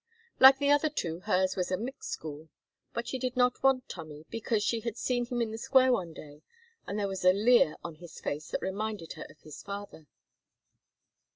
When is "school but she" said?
2.09-3.19